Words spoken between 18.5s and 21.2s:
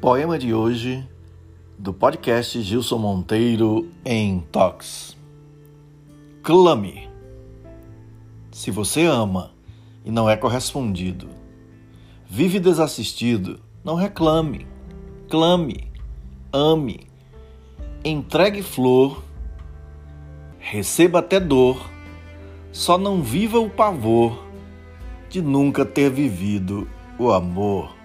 flor, receba